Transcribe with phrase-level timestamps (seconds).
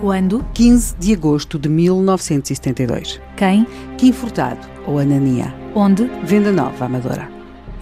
[0.00, 0.44] Quando?
[0.54, 3.20] 15 de agosto de 1972.
[3.36, 3.66] Quem?
[3.96, 5.52] Kim Furtado, ou Anania.
[5.74, 6.04] Onde?
[6.22, 7.28] Venda Nova, Amadora.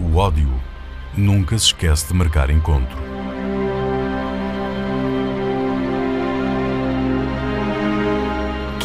[0.01, 0.49] O ódio
[1.15, 3.16] nunca se esquece de marcar encontro.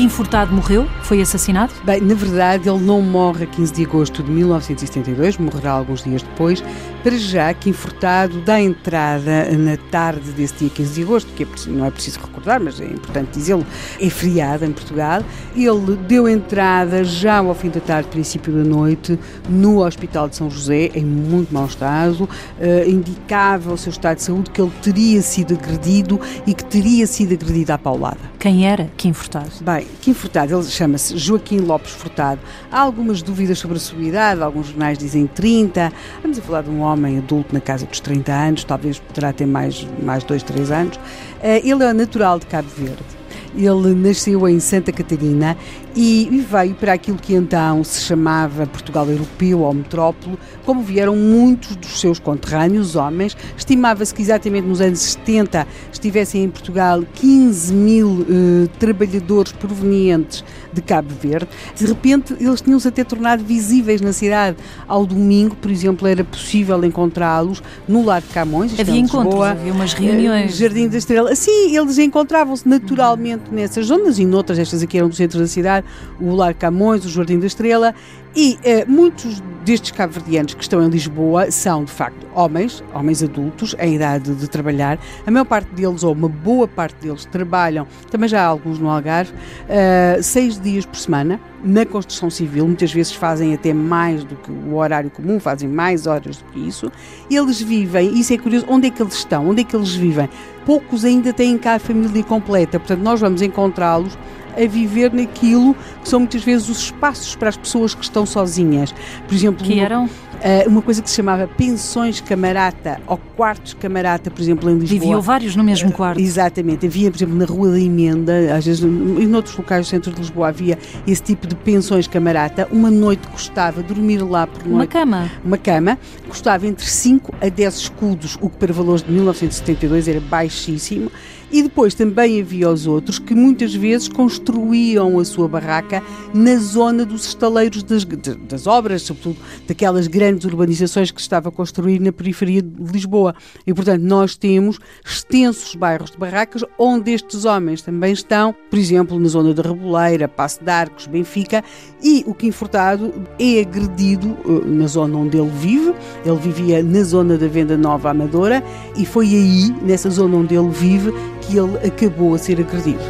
[0.01, 0.87] Kim Furtado morreu?
[1.03, 1.71] Foi assassinado?
[1.83, 6.23] Bem, na verdade, ele não morre a 15 de agosto de 1972, morrerá alguns dias
[6.23, 6.63] depois.
[7.03, 11.47] Para já, Kim Furtado dá entrada na tarde desse dia 15 de agosto, que é,
[11.67, 13.63] não é preciso recordar, mas é importante dizê-lo,
[13.99, 15.23] é feriado em Portugal.
[15.55, 20.49] Ele deu entrada já ao fim da tarde, princípio da noite, no Hospital de São
[20.49, 22.23] José, em muito mau estado.
[22.23, 27.05] Uh, indicava o seu estado de saúde que ele teria sido agredido e que teria
[27.05, 28.19] sido agredido à paulada.
[28.39, 29.51] Quem era Kim Furtado?
[29.61, 32.39] Bem, Kim Furtado, ele chama-se Joaquim Lopes Furtado.
[32.71, 35.91] Há algumas dúvidas sobre a sua idade, alguns jornais dizem 30.
[36.21, 39.45] Vamos a falar de um homem adulto na casa dos 30 anos, talvez poderá ter
[39.45, 40.99] mais, mais 2, 3 anos.
[41.43, 43.21] Ele é natural de Cabo Verde.
[43.53, 45.57] Ele nasceu em Santa Catarina
[45.95, 51.75] e veio para aquilo que então se chamava Portugal Europeu ou Metrópole, como vieram muitos
[51.75, 53.35] dos seus conterrâneos, homens.
[53.57, 60.81] Estimava-se que exatamente nos anos 70 estivessem em Portugal 15 mil eh, trabalhadores provenientes de
[60.81, 61.49] Cabo Verde.
[61.75, 64.57] De repente, eles tinham-se até tornado visíveis na cidade.
[64.87, 68.79] Ao domingo, por exemplo, era possível encontrá-los no Lar de Camões.
[68.79, 70.53] Havia encontros, havia umas reuniões.
[70.53, 71.35] Eh, Jardim da Estrela.
[71.35, 75.80] Sim, eles encontravam-se naturalmente nessas zonas e noutras, estas aqui eram do centro da cidade,
[76.19, 77.93] o Lar Camões, o Jardim da Estrela,
[78.35, 83.75] e eh, muitos destes cabo-verdianos que estão em Lisboa são, de facto, homens, homens adultos,
[83.79, 84.97] em idade de trabalhar.
[85.25, 88.89] A maior parte deles, ou uma boa parte deles, trabalham, também já há alguns no
[88.89, 89.33] Algarve,
[89.67, 94.51] eh, seis dias por semana na construção civil, muitas vezes fazem até mais do que
[94.51, 96.91] o horário comum, fazem mais horas do que isso.
[97.29, 99.49] Eles vivem, isso é curioso, onde é que eles estão?
[99.49, 100.29] Onde é que eles vivem?
[100.65, 104.17] Poucos ainda têm cá a família completa, portanto, nós vamos encontrá-los
[104.55, 108.93] a viver naquilo que são muitas vezes os espaços para as pessoas que estão sozinhas.
[109.27, 110.05] Por exemplo, que eram?
[110.05, 114.99] Uh, uma coisa que se chamava pensões camarata ou quartos camarata, por exemplo, em Lisboa.
[114.99, 116.17] Viviam vários no mesmo quarto.
[116.17, 116.87] Uh, exatamente.
[116.87, 118.85] Havia, por exemplo, na Rua da Emenda, às vezes e
[119.27, 122.67] noutros locais do centro de Lisboa havia esse tipo de pensões camarata.
[122.71, 124.73] Uma noite custava dormir lá por noite.
[124.73, 125.31] Uma cama.
[125.43, 125.99] Uma cama.
[126.27, 131.11] Custava entre 5 a 10 escudos, o que para valores de 1972 era baixíssimo.
[131.51, 136.01] E depois também havia os outros que muitas vezes construíam a sua barraca
[136.33, 141.51] na zona dos estaleiros das, das obras, sobretudo daquelas grandes urbanizações que se estava a
[141.51, 143.35] construir na periferia de Lisboa.
[143.67, 149.19] E, portanto, nós temos extensos bairros de barracas onde estes homens também estão, por exemplo,
[149.19, 151.63] na zona da Reboleira, Passo de Arcos, Benfica,
[152.01, 155.93] e o Kim Furtado é agredido uh, na zona onde ele vive.
[156.25, 158.63] Ele vivia na zona da Venda Nova Amadora
[158.95, 163.03] e foi aí, nessa zona onde ele vive, que ele acabou a ser agredido.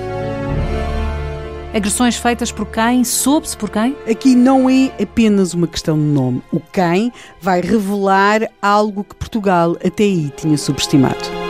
[1.74, 3.03] Agressões feitas por quem?
[3.03, 3.96] Soube-se por quem?
[4.09, 6.41] Aqui não é apenas uma questão de nome.
[6.52, 11.41] O quem vai revelar algo que Portugal até aí tinha subestimado.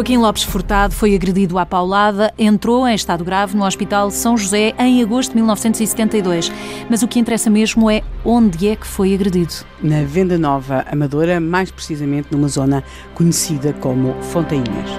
[0.00, 4.72] Joaquim Lopes Furtado foi agredido à paulada, entrou em estado grave no Hospital São José
[4.78, 6.50] em agosto de 1972.
[6.88, 9.52] Mas o que interessa mesmo é onde é que foi agredido.
[9.82, 12.82] Na Venda Nova Amadora, mais precisamente numa zona
[13.12, 14.90] conhecida como Fontainhas.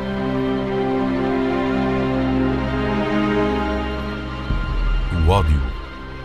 [5.25, 5.59] O ódio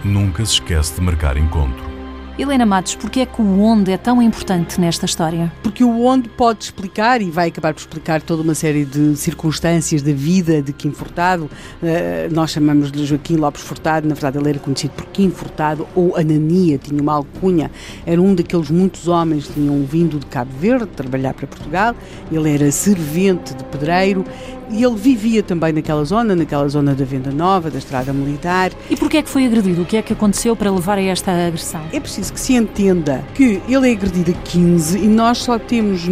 [0.05, 1.96] nunca se esquece de marcar encontro.
[2.39, 5.51] Helena Matos, porquê é que o onde é tão importante nesta história?
[5.63, 10.03] Porque o onde pode explicar e vai acabar por explicar toda uma série de circunstâncias
[10.03, 11.45] da vida de Kim Furtado.
[11.45, 15.89] Uh, nós chamamos de Joaquim Lopes Furtado, na verdade ele era conhecido por Kim Furtado
[15.95, 17.71] ou Anania, tinha uma alcunha.
[18.05, 21.95] Era um daqueles muitos homens que tinham vindo de Cabo Verde trabalhar para Portugal.
[22.31, 24.27] Ele era servente de pedreiro
[24.71, 28.73] e ele vivia também naquela zona, naquela zona da Venda Nova, da Estrada Militar.
[28.91, 29.83] E porquê é que foi agredido?
[29.83, 31.83] O que é que aconteceu para levar a esta agressão?
[31.93, 36.07] É preciso que se entenda que ele é agredido a 15 e nós só temos
[36.07, 36.11] uh,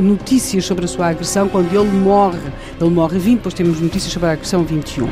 [0.00, 2.38] notícias sobre a sua agressão quando ele morre.
[2.80, 5.06] Ele morre a 20, depois temos notícias sobre a agressão 21.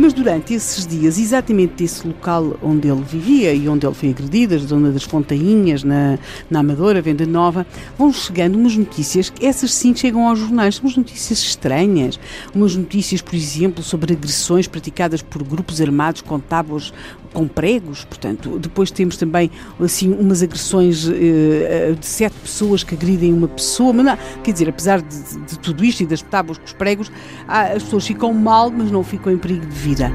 [0.00, 4.54] Mas durante esses dias, exatamente desse local onde ele vivia e onde ele foi agredido,
[4.54, 6.16] a zona das Fontainhas, na,
[6.48, 7.66] na Amadora, Venda Nova,
[7.98, 12.18] vão chegando umas notícias, essas sim chegam aos jornais, umas notícias estranhas.
[12.54, 16.92] Umas notícias, por exemplo, sobre agressões praticadas por grupos armados com tábuas
[17.32, 23.32] com pregos, portanto, depois temos também assim umas agressões eh, de sete pessoas que agridem
[23.32, 26.64] uma pessoa, mas não, quer dizer, apesar de, de, tudo isto e das tábuas com
[26.64, 27.10] os pregos,
[27.46, 30.12] as pessoas ficam mal, mas não ficam em perigo de vida.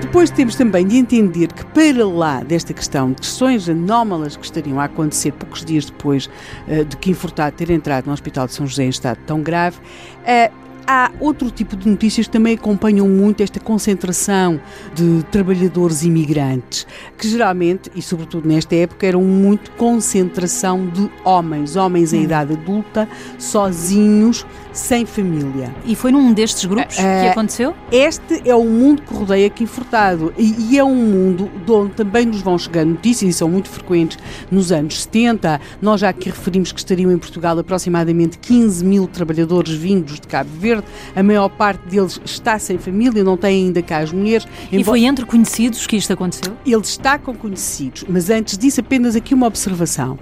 [0.00, 4.80] Depois temos também de entender que, para lá desta questão de questões anómalas que estariam
[4.80, 6.26] a acontecer poucos dias depois
[6.68, 9.78] uh, de que Furtado ter entrado no Hospital de São José em estado tão grave,
[9.78, 14.60] uh, há outro tipo de notícias que também acompanham muito esta concentração
[14.94, 16.86] de trabalhadores imigrantes,
[17.18, 22.24] que geralmente, e sobretudo nesta época, eram muito concentração de homens, homens em hum.
[22.24, 24.46] idade adulta, sozinhos,
[24.76, 25.74] sem família.
[25.86, 27.74] E foi num destes grupos uh, que eh, aconteceu?
[27.90, 31.94] Este é o mundo que rodeia aqui Furtado e, e, é um mundo de onde
[31.94, 34.18] também nos vão chegar notícias e são muito frequentes
[34.50, 35.60] nos anos 70.
[35.80, 40.50] Nós já aqui referimos que estariam em Portugal aproximadamente 15 mil trabalhadores vindos de Cabo
[40.58, 40.75] Verde.
[41.14, 44.46] A maior parte deles está sem família, não tem ainda cá as mulheres.
[44.70, 46.56] E foi entre conhecidos que isto aconteceu?
[46.64, 50.18] Ele está com conhecidos, mas antes disso apenas aqui uma observação.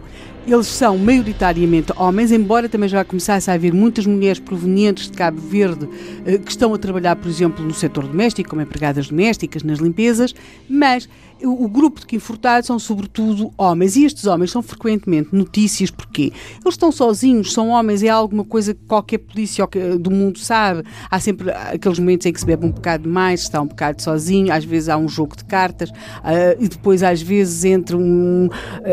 [0.47, 5.41] Eles são maioritariamente homens, embora também já começasse a haver muitas mulheres provenientes de Cabo
[5.41, 5.89] Verde
[6.27, 10.35] eh, que estão a trabalhar, por exemplo, no setor doméstico, como empregadas domésticas, nas limpezas,
[10.69, 11.09] mas
[11.47, 16.33] o, grupo de que furtados são sobretudo homens e estes homens são frequentemente notícias porque
[16.63, 19.67] eles estão sozinhos, são homens, é alguma coisa que qualquer polícia
[19.99, 20.85] do mundo sabe.
[21.11, 24.53] Há sempre aqueles momentos em que se bebe um bocado mais, está um bocado sozinho,
[24.53, 28.49] às vezes há um jogo de cartas uh, e depois às vezes entre um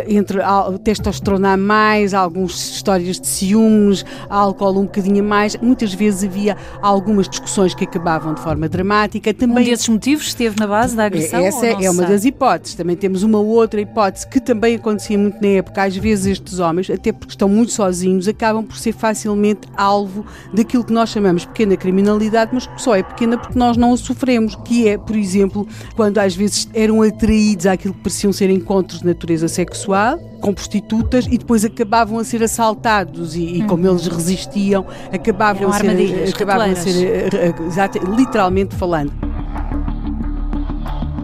[0.08, 0.40] entre
[0.84, 5.56] testosterona a mais, algumas histórias de ciúmes, álcool um bocadinho a mais.
[5.58, 9.34] Muitas vezes havia algumas discussões que acabavam de forma dramática.
[9.34, 11.40] Também um desses motivos esteve na base da agressão?
[11.40, 12.41] Essa é uma das hipóteses.
[12.76, 15.84] Também temos uma outra hipótese que também acontecia muito na época.
[15.84, 20.84] Às vezes estes homens, até porque estão muito sozinhos, acabam por ser facilmente alvo daquilo
[20.84, 24.56] que nós chamamos pequena criminalidade, mas que só é pequena porque nós não a sofremos.
[24.66, 29.06] Que é, por exemplo, quando às vezes eram atraídos àquilo que pareciam ser encontros de
[29.06, 34.86] natureza sexual, com prostitutas e depois acabavam a ser assaltados e, e como eles resistiam,
[35.14, 39.31] acabavam Eram a ser, acabavam a ser eh, eh, literalmente falando.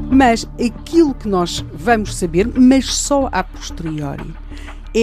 [0.09, 4.33] Mas aquilo que nós vamos saber, mas só a posteriori,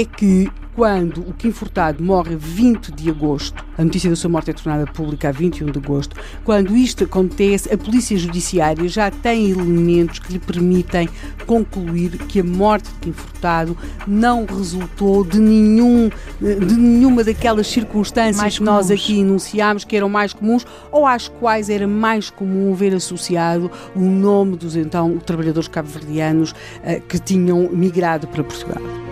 [0.00, 4.50] é que quando o Kim Furtado morre 20 de agosto, a notícia da sua morte
[4.50, 9.50] é tornada pública a 21 de agosto, quando isto acontece, a Polícia Judiciária já tem
[9.50, 11.08] elementos que lhe permitem
[11.46, 16.10] concluir que a morte de Kim Furtado não resultou de, nenhum,
[16.40, 21.28] de nenhuma daquelas circunstâncias mais que nós aqui enunciámos que eram mais comuns ou às
[21.28, 27.68] quais era mais comum ver associado o nome dos então trabalhadores cabo-verdianos uh, que tinham
[27.70, 29.03] migrado para Portugal.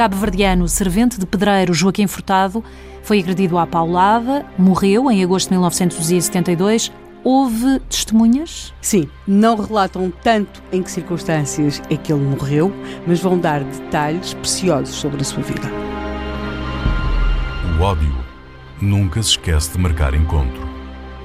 [0.00, 2.64] Cabo-verdiano servente de pedreiro Joaquim Furtado
[3.02, 6.90] foi agredido à paulada, morreu em agosto de 1972.
[7.22, 8.72] Houve testemunhas?
[8.80, 12.72] Sim, não relatam tanto em que circunstâncias é que ele morreu,
[13.06, 15.68] mas vão dar detalhes preciosos sobre a sua vida.
[17.78, 18.16] O ódio
[18.80, 20.66] nunca se esquece de marcar encontro.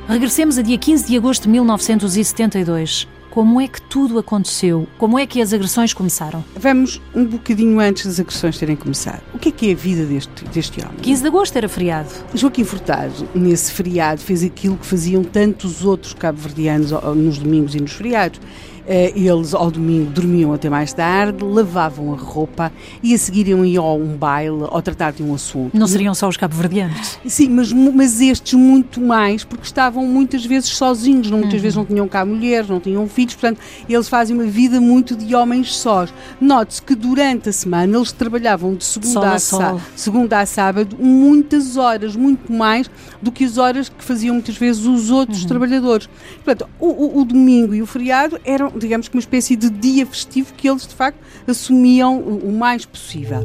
[0.06, 3.08] Regressemos a dia 15 de agosto de 1972.
[3.36, 4.88] Como é que tudo aconteceu?
[4.98, 6.42] Como é que as agressões começaram?
[6.56, 9.22] Vamos um bocadinho antes das agressões terem começado.
[9.34, 10.96] O que é que é a vida deste, deste homem?
[11.02, 12.08] 15 de agosto era feriado.
[12.34, 17.92] Joaquim Furtado, nesse feriado, fez aquilo que faziam tantos outros cabo-verdianos nos domingos e nos
[17.92, 18.40] feriados.
[18.88, 23.84] Eh, eles ao domingo dormiam até mais tarde, lavavam a roupa e a seguir iam
[23.84, 25.78] a um baile ou tratar de um assunto.
[25.78, 27.20] Não seriam só os cabo-verdianos?
[27.26, 31.62] Sim, mas, mas estes muito mais, porque estavam muitas vezes sozinhos, não, muitas uhum.
[31.62, 35.36] vezes não tinham cá mulheres, não tinham filhos, portanto, eles fazem uma vida muito de
[35.36, 36.14] homens sós.
[36.40, 41.78] Note-se que durante a semana eles trabalhavam de segunda a, a segunda a sábado muitas
[41.78, 42.90] horas, muito mais
[43.22, 45.48] do que as horas que faziam muitas vezes os outros uhum.
[45.48, 46.10] trabalhadores.
[46.44, 50.06] Portanto, o, o, o, domingo e o feriado eram, digamos que uma espécie de dia
[50.06, 51.18] festivo que eles, de facto,
[51.48, 53.42] assumiam o, mais possível.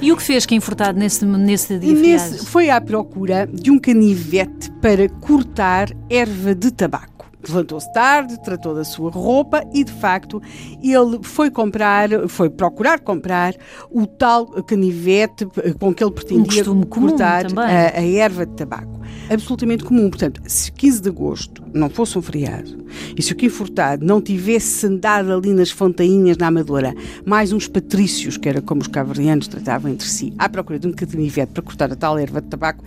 [0.00, 3.78] E o que fez Kim Furtado nesse, nesse dia nesse, Foi à procura de um
[3.78, 7.13] canivete para cortar erva de tabaco.
[7.50, 10.42] Levantou-se tarde, tratou da sua roupa e, de facto,
[10.82, 13.54] ele foi comprar, foi procurar comprar
[13.90, 15.46] o tal canivete
[15.78, 19.00] com que ele pretendia um cortar a, a, erva de tabaco.
[19.30, 20.10] Absolutamente comum.
[20.10, 22.84] Portanto, se 15 de agosto não fosse um feriado
[23.16, 27.68] e se o Kim Furtado não tivesse andado ali nas fontainhas na Amadora, mais uns
[27.68, 31.62] patrícios, que era como os caverdianos tratavam entre si, à procura de um canivete para
[31.62, 32.84] cortar a tal erva de tabaco,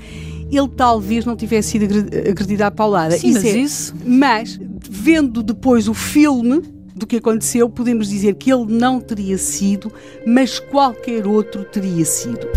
[0.52, 1.86] ele talvez não tivesse sido
[2.30, 3.18] agredido à paulada.
[3.18, 3.96] Sim, isso mas é, isso.
[4.06, 6.62] Mas, vendo depois o filme
[6.96, 9.92] do que aconteceu, podemos dizer que ele não teria sido,
[10.26, 12.48] mas qualquer outro teria sido.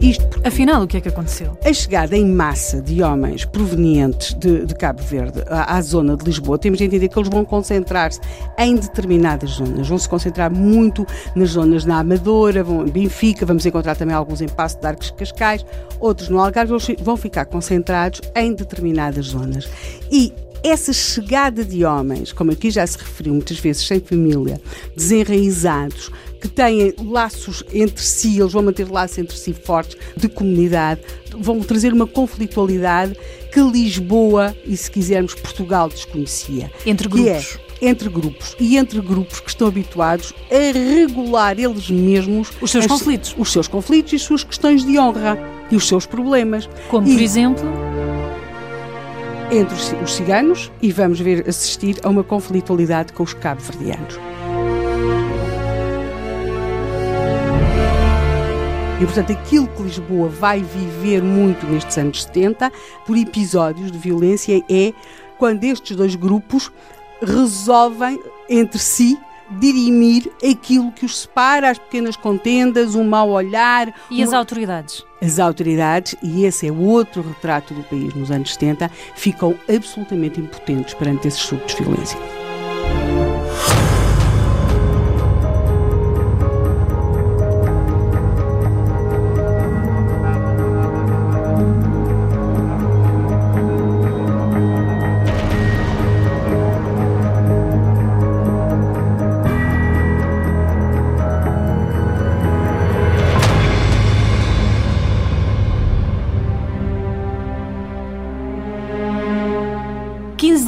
[0.00, 1.58] Isto Afinal, o que é que aconteceu?
[1.64, 6.24] A chegada em massa de homens provenientes de, de Cabo Verde à, à, zona de
[6.24, 8.20] Lisboa, temos de entender que eles vão concentrar-se
[8.56, 9.88] em determinadas zonas.
[9.88, 14.40] Vão se concentrar muito nas zonas na Amadora, vão em Benfica, vamos encontrar também alguns
[14.40, 15.66] em Passo de Arcos Cascais,
[15.98, 19.68] outros no Algarve, vão ficar concentrados em determinadas zonas.
[20.12, 20.32] E
[20.62, 24.60] essa chegada de homens, como aqui já se referiu muitas vezes, sem família,
[24.96, 26.10] desenraizados,
[26.40, 31.00] que têm laços entre si, eles vão manter laços entre si fortes de comunidade,
[31.38, 33.16] vão trazer uma conflitualidade
[33.52, 36.70] que Lisboa e, se quisermos, Portugal desconhecia.
[36.84, 37.58] Entre grupos.
[37.62, 42.86] É, entre grupos e entre grupos que estão habituados a regular eles mesmos os seus
[42.86, 45.38] as, conflitos, os seus conflitos e as suas questões de honra
[45.70, 46.68] e os seus problemas.
[46.88, 47.64] Como, e, por exemplo,
[49.50, 54.18] entre os ciganos e vamos ver assistir a uma conflitualidade com os cabo-verdianos.
[59.00, 62.72] E, portanto, aquilo que Lisboa vai viver muito nestes anos 70,
[63.06, 64.92] por episódios de violência, é
[65.38, 66.72] quando estes dois grupos
[67.22, 69.18] resolvem entre si
[69.50, 73.94] dirimir aquilo que os separa, as pequenas contendas, um mau olhar.
[74.10, 75.04] E as autoridades?
[75.20, 80.94] As autoridades, e esse é outro retrato do país nos anos 70, ficam absolutamente impotentes
[80.94, 82.45] perante esses surtos de violência.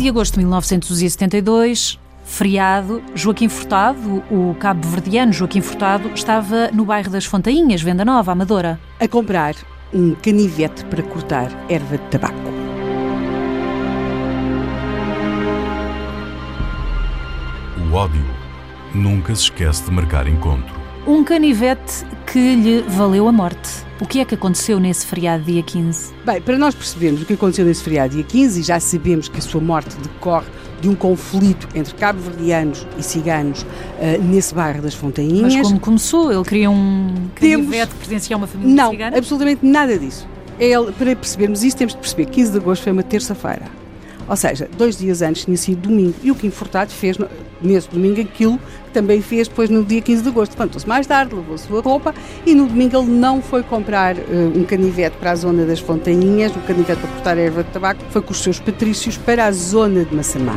[0.09, 7.27] De agosto de 1972, feriado, Joaquim Furtado, o cabo-verdiano Joaquim Furtado, estava no bairro das
[7.27, 8.81] Fontainhas, Venda Nova, Amadora.
[8.99, 9.55] A comprar
[9.93, 12.35] um canivete para cortar erva de tabaco.
[17.77, 18.25] O ódio
[18.95, 20.88] nunca se esquece de marcar encontro.
[21.07, 23.87] Um canivete que lhe valeu a morte.
[24.00, 26.12] O que é que aconteceu nesse feriado dia 15?
[26.25, 29.38] Bem, para nós percebermos o que aconteceu nesse feriado dia 15, e já sabemos que
[29.38, 30.47] a sua morte decorre
[30.81, 35.55] de um conflito entre cabo-verdianos e ciganos uh, nesse bairro das Fontainhas.
[35.55, 36.33] Mas como começou?
[36.33, 39.11] Ele queria um canivete que pertencia a uma família Não, cigana?
[39.11, 40.28] Não, absolutamente nada disso.
[40.61, 43.67] Ele, para percebermos isso, temos de perceber que 15 de agosto foi uma terça-feira.
[44.28, 46.14] Ou seja, dois dias antes tinha sido domingo.
[46.23, 47.17] E o Kim Furtado fez
[47.61, 50.53] nesse domingo aquilo que também fez depois no dia 15 de agosto.
[50.53, 52.15] Levantou-se mais tarde, levou a sua roupa
[52.47, 56.57] e no domingo ele não foi comprar uh, um canivete para a zona das Fontainhas,
[56.57, 59.53] um canivete para cortar a erva de tabaco, foi com os seus patrícios para a
[59.53, 60.57] zona de Massamá.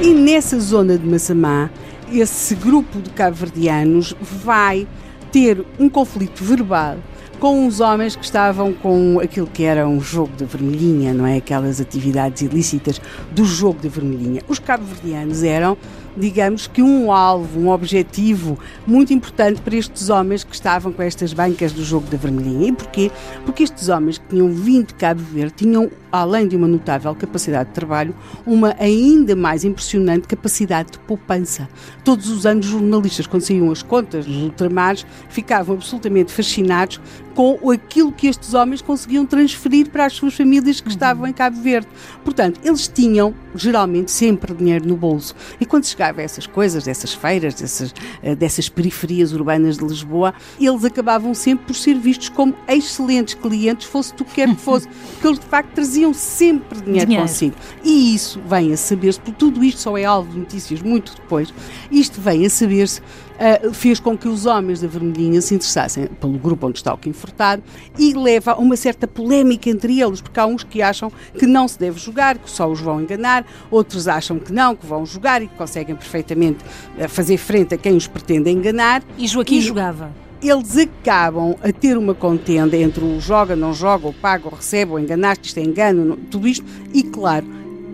[0.00, 1.70] E nessa zona de Massamá,
[2.12, 4.86] esse grupo de cabo-verdianos vai
[5.30, 6.96] ter um conflito verbal
[7.40, 11.38] com uns homens que estavam com aquilo que era um jogo de vermelhinha, não é?
[11.38, 13.00] Aquelas atividades ilícitas
[13.32, 14.42] do jogo de vermelhinha.
[14.46, 15.74] Os cabo-verdianos eram,
[16.14, 21.32] digamos que, um alvo, um objetivo muito importante para estes homens que estavam com estas
[21.32, 22.68] bancas do jogo da vermelhinha.
[22.68, 23.10] E porquê?
[23.46, 27.68] Porque estes homens que tinham vindo de Cabo Verde tinham além de uma notável capacidade
[27.68, 28.14] de trabalho,
[28.46, 31.68] uma ainda mais impressionante capacidade de poupança.
[32.04, 37.00] Todos os anos, os jornalistas, quando saíam as contas dos ultramares, ficavam absolutamente fascinados
[37.34, 41.60] com aquilo que estes homens conseguiam transferir para as suas famílias que estavam em Cabo
[41.60, 41.88] Verde.
[42.24, 45.34] Portanto, eles tinham geralmente sempre dinheiro no bolso.
[45.60, 50.34] E quando chegava a essas coisas, dessas feiras, dessas, eh, dessas periferias urbanas de Lisboa,
[50.60, 54.88] eles acabavam sempre por ser vistos como excelentes clientes, fosse do que quer que fosse,
[55.12, 57.26] porque eles de facto traziam sempre dinheiro, dinheiro.
[57.26, 57.54] consigo.
[57.84, 61.52] E isso vem a saber-se, porque tudo isto só é alvo de notícias muito depois,
[61.90, 66.38] isto vem a saber-se uh, fez com que os homens da Vermelhinha se interessassem pelo
[66.38, 67.62] grupo onde está o Kim Furtado
[67.98, 71.66] e leva a uma certa polémica entre eles, porque há uns que acham que não
[71.66, 75.42] se deve jogar, que só os vão enganar, outros acham que não, que vão jogar
[75.42, 76.64] e que conseguem perfeitamente
[76.98, 79.02] uh, fazer frente a quem os pretende enganar.
[79.16, 80.29] E Joaquim e, jogava?
[80.42, 84.92] Eles acabam a ter uma contenda entre o joga, não joga, o paga, o recebe,
[84.92, 87.46] ou enganaste, isto é engano, tudo isto, e claro,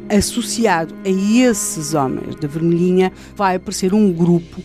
[0.09, 4.63] associado a esses homens da vermelhinha vai aparecer um grupo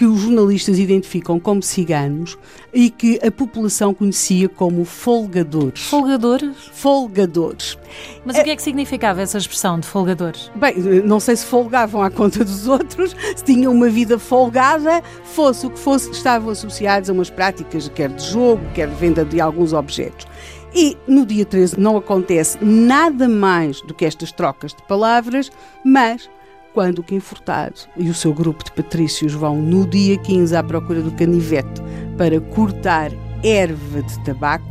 [0.00, 2.38] que os jornalistas identificam como ciganos
[2.72, 5.82] e que a população conhecia como folgadores.
[5.82, 6.56] Folgadores?
[6.72, 7.78] Folgadores.
[8.24, 8.40] Mas é...
[8.40, 10.50] o que é que significava essa expressão de folgadores?
[10.54, 15.66] Bem, não sei se folgavam à conta dos outros, se tinham uma vida folgada, fosse
[15.66, 19.38] o que fosse, estavam associados a umas práticas, quer de jogo, quer de venda de
[19.38, 20.26] alguns objetos.
[20.74, 25.52] E no dia 13 não acontece nada mais do que estas trocas de palavras,
[25.84, 26.30] mas
[26.72, 31.02] quando o Furtado e o seu grupo de patrícios vão no dia 15 à procura
[31.02, 31.82] do canivete
[32.16, 33.10] para cortar
[33.42, 34.70] erva de tabaco,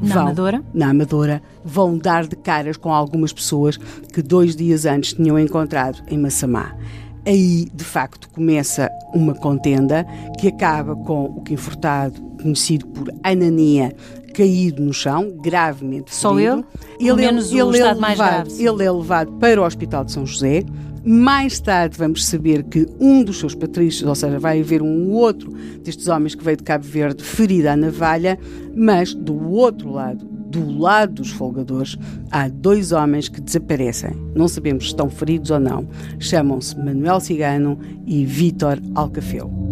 [0.00, 0.62] na vão, Amadora?
[0.72, 6.02] Na Amadora, vão dar de caras com algumas pessoas que dois dias antes tinham encontrado
[6.08, 6.76] em Massamá.
[7.26, 10.06] Aí, de facto, começa uma contenda
[10.38, 13.94] que acaba com o Kim Furtado, conhecido por Anania,
[14.34, 16.64] caído no chão, gravemente Só ferido.
[16.98, 17.10] ele?
[17.10, 18.64] Ele, menos ele, o ele, é levado, mais grave.
[18.64, 20.62] ele é levado para o Hospital de São José.
[21.04, 25.52] Mais tarde vamos saber que um dos seus patrícios, ou seja, vai haver um outro
[25.82, 28.38] destes homens que veio de Cabo Verde ferido à navalha,
[28.74, 31.96] mas do outro lado, do lado dos folgadores,
[32.30, 34.10] há dois homens que desaparecem.
[34.34, 35.86] Não sabemos se estão feridos ou não.
[36.18, 39.67] Chamam-se Manuel Cigano e Vítor Alcafeu.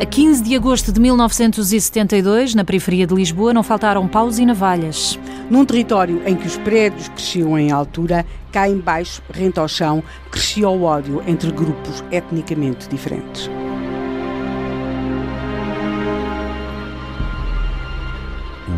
[0.00, 5.18] A 15 de agosto de 1972, na periferia de Lisboa, não faltaram paus e navalhas.
[5.50, 10.70] Num território em que os prédios cresciam em altura, cá embaixo, rente ao chão, crescia
[10.70, 13.50] o ódio entre grupos etnicamente diferentes.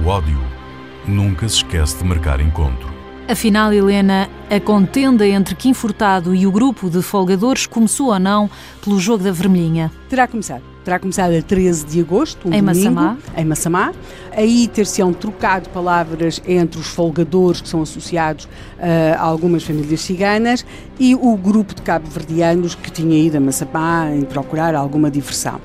[0.03, 0.43] O ódio
[1.07, 2.93] nunca se esquece de marcar encontro.
[3.29, 8.51] Afinal, Helena, a contenda entre Kim Furtado e o grupo de folgadores começou ou não
[8.83, 9.89] pelo jogo da vermelhinha?
[10.09, 10.72] Terá começado.
[10.85, 13.18] Terá começado a 13 de agosto, um em domingo, Massamá.
[13.37, 13.92] em Massamá.
[14.33, 20.64] Aí ter-se-ão trocado palavras entre os folgadores que são associados uh, a algumas famílias ciganas
[20.99, 25.61] e o grupo de cabo-verdianos que tinha ido a Massamá em procurar alguma diversão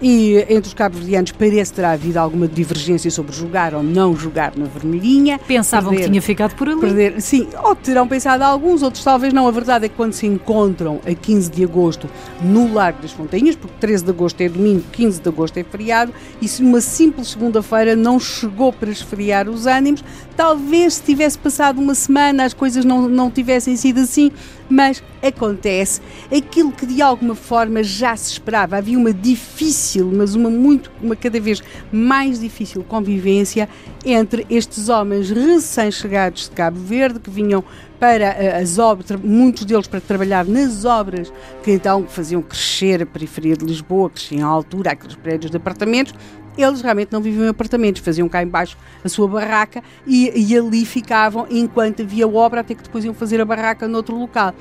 [0.00, 4.66] e entre os cabo-verdianos parece ter havido alguma divergência sobre jogar ou não jogar na
[4.66, 5.38] vermelhinha.
[5.40, 6.80] Pensavam perder, que tinha ficado por ali.
[6.80, 9.48] Perder, sim, ou terão pensado alguns, outros talvez não.
[9.48, 12.08] A verdade é que quando se encontram a 15 de agosto
[12.40, 16.12] no Largo das Fontainhas, porque 13 de agosto é domingo, 15 de agosto é feriado,
[16.42, 20.04] e se uma simples segunda-feira não chegou para esfriar os ânimos,
[20.36, 24.30] talvez se tivesse passado uma semana as coisas não, não tivessem sido assim,
[24.68, 26.00] mas acontece
[26.34, 28.76] aquilo que de alguma forma já se esperava.
[28.76, 33.68] Havia uma difícil, mas uma muito, uma cada vez mais difícil convivência
[34.04, 37.64] entre estes homens recém-chegados de Cabo Verde que vinham
[37.98, 41.32] para eh, as obras, muitos deles para trabalhar nas obras
[41.64, 46.14] que então faziam crescer a periferia de Lisboa, cresciam à altura aqueles prédios de apartamentos
[46.58, 50.84] eles realmente não viviam em apartamentos, faziam cá embaixo a sua barraca e, e ali
[50.84, 54.52] ficavam enquanto havia obra, até que depois iam fazer a barraca noutro local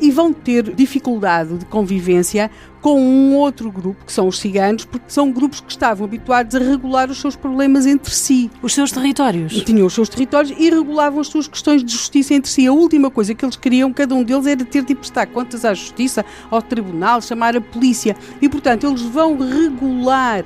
[0.00, 5.06] e vão ter dificuldade de convivência com um outro grupo, que são os ciganos, porque
[5.08, 8.50] são grupos que estavam habituados a regular os seus problemas entre si.
[8.62, 9.52] Os seus territórios.
[9.52, 12.66] E tinham os seus territórios e regulavam as suas questões de justiça entre si.
[12.66, 15.74] A última coisa que eles queriam, cada um deles, era ter de prestar contas à
[15.74, 18.16] justiça, ao tribunal, chamar a polícia.
[18.40, 20.44] E, portanto, eles vão regular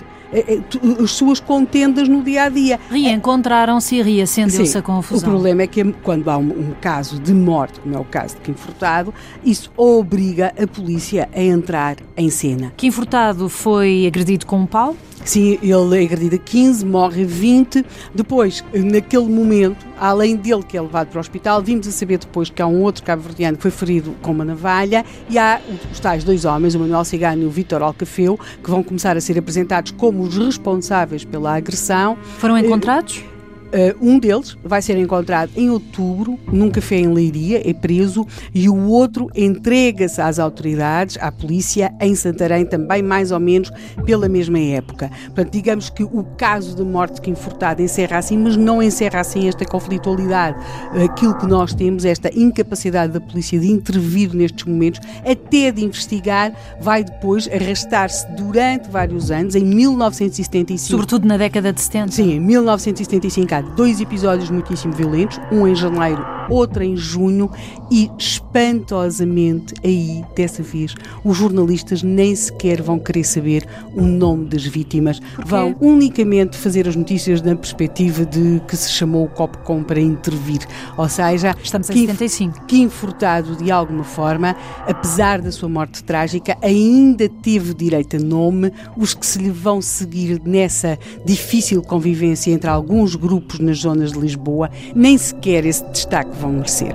[1.03, 2.81] as suas contendas no dia a dia.
[2.91, 5.29] Reencontraram-se e reacendeu-se a confusão.
[5.29, 8.37] O problema é que quando há um, um, caso de morte, como é o caso
[8.37, 9.13] de Kim Furtado,
[9.45, 12.73] isso obriga a polícia a entrar em cena.
[12.77, 14.97] Kim Furtado foi agredido com um pau?
[15.25, 17.85] Sim, ele é agredido a 15, morre 20.
[18.15, 22.51] Depois, naquele momento, além dele que é levado para o hospital, vimos a saber depois
[22.51, 26.25] que há um outro cabo-verdiano que foi ferido com uma navalha e há os tais
[26.25, 29.93] dois homens, o Manuel Cigano e o Vítor Alcafeu, que vão começar a ser apresentados
[29.93, 32.19] como os responsáveis pela agressão.
[32.39, 33.32] Foram encontrados?
[33.73, 38.69] Uh, um deles vai ser encontrado em outubro num café em Leiria, é preso, e
[38.69, 43.73] o outro entrega-se às autoridades, à polícia, em Santarém, também mais ou menos
[44.05, 45.11] pela mesma época.
[45.27, 49.49] Portanto, digamos que o caso de morte Kim Furtado encerra assim, mas não encerra assim
[49.49, 50.59] esta conflitualidade.
[51.03, 56.53] Aquilo que nós temos, esta incapacidade da polícia de intervir nestes momentos, até de investigar,
[56.79, 60.91] vai depois arrastar-se durante vários anos, em 1975.
[60.91, 62.13] Sobretudo na década de 70.
[62.13, 67.51] Sim, em 1975 dois episódios muitíssimo violentos, um em janeiro, outro em junho,
[67.91, 70.95] e espantosamente aí, dessa vez,
[71.25, 75.21] os jornalistas nem sequer vão querer saber o nome das vítimas.
[75.45, 80.61] Vão unicamente fazer as notícias na perspectiva de que se chamou o Copcom para intervir.
[80.97, 82.67] Ou seja, estamos em 75.
[82.67, 88.73] Que infurtado de alguma forma, apesar da sua morte trágica, ainda teve direito a nome.
[88.97, 94.19] Os que se lhe vão seguir nessa difícil convivência entre alguns grupos nas zonas de
[94.19, 96.95] Lisboa, nem sequer esse destaque vão merecer.